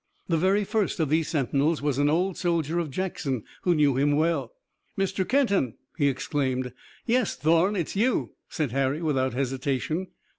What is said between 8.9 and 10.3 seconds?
without hesitation.